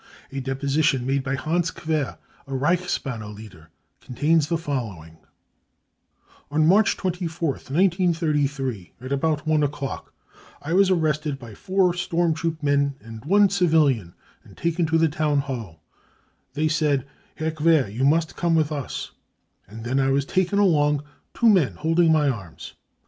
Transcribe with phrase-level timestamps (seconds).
[0.31, 2.17] A deposition made by Hans Quer,
[2.47, 3.69] a Reichs banner leader,
[3.99, 5.27] contains the following: <c
[6.49, 10.11] On March 24th, 1933, at about one o'clock,
[10.59, 15.07] I was arrested by four storm troop men and one civilian, and taken to the
[15.07, 15.83] Town Hall.
[16.55, 17.05] They said: 6
[17.35, 19.11] Herr Quer, you must come with ms,
[19.69, 21.03] 3 and then I was taken along,
[21.35, 22.73] two men holding my arms.